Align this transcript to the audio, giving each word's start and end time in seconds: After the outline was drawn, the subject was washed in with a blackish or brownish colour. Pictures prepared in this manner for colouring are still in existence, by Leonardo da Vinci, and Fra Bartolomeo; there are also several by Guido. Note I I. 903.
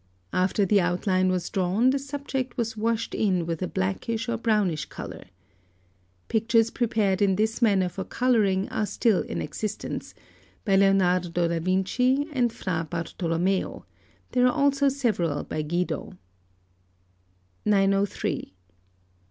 After 0.33 0.65
the 0.65 0.81
outline 0.81 1.29
was 1.29 1.51
drawn, 1.51 1.91
the 1.91 1.99
subject 1.99 2.57
was 2.57 2.75
washed 2.75 3.13
in 3.13 3.45
with 3.45 3.61
a 3.61 3.67
blackish 3.67 4.27
or 4.27 4.35
brownish 4.35 4.85
colour. 4.85 5.25
Pictures 6.27 6.71
prepared 6.71 7.21
in 7.21 7.35
this 7.35 7.61
manner 7.61 7.87
for 7.87 8.03
colouring 8.03 8.67
are 8.69 8.87
still 8.87 9.21
in 9.21 9.43
existence, 9.43 10.15
by 10.65 10.75
Leonardo 10.75 11.47
da 11.47 11.59
Vinci, 11.59 12.25
and 12.33 12.51
Fra 12.51 12.87
Bartolomeo; 12.89 13.85
there 14.31 14.47
are 14.47 14.51
also 14.53 14.89
several 14.89 15.43
by 15.43 15.61
Guido. 15.61 16.17
Note 17.63 17.75
I 17.75 17.81
I. 17.81 17.85
903. 17.85 18.53